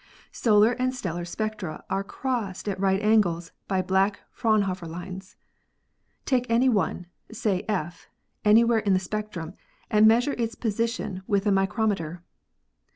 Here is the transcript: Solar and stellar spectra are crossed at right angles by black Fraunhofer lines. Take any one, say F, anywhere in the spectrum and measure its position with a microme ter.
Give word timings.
Solar 0.31 0.71
and 0.71 0.95
stellar 0.95 1.25
spectra 1.25 1.83
are 1.87 2.03
crossed 2.03 2.67
at 2.67 2.79
right 2.79 2.99
angles 3.03 3.51
by 3.67 3.83
black 3.83 4.21
Fraunhofer 4.31 4.87
lines. 4.87 5.35
Take 6.25 6.49
any 6.49 6.67
one, 6.69 7.05
say 7.31 7.63
F, 7.69 8.07
anywhere 8.43 8.79
in 8.79 8.93
the 8.93 8.99
spectrum 8.99 9.53
and 9.91 10.07
measure 10.07 10.33
its 10.39 10.55
position 10.55 11.21
with 11.27 11.45
a 11.45 11.51
microme 11.51 11.95
ter. 11.97 12.23